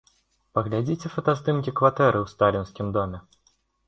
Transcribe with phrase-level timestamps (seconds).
[0.57, 3.21] Паглядзіце фотаздымкі кватэры ў сталінскім доме.